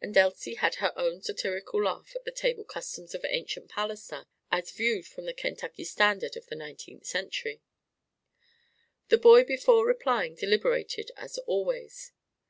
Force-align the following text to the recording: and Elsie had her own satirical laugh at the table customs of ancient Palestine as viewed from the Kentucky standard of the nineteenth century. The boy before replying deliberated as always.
and 0.00 0.16
Elsie 0.16 0.54
had 0.54 0.76
her 0.76 0.94
own 0.96 1.20
satirical 1.20 1.84
laugh 1.84 2.14
at 2.16 2.24
the 2.24 2.30
table 2.32 2.64
customs 2.64 3.14
of 3.14 3.22
ancient 3.28 3.68
Palestine 3.68 4.24
as 4.50 4.70
viewed 4.70 5.06
from 5.06 5.26
the 5.26 5.34
Kentucky 5.34 5.84
standard 5.84 6.38
of 6.38 6.46
the 6.46 6.54
nineteenth 6.54 7.04
century. 7.04 7.60
The 9.10 9.18
boy 9.18 9.44
before 9.44 9.84
replying 9.86 10.36
deliberated 10.36 11.10
as 11.18 11.36
always. 11.40 12.12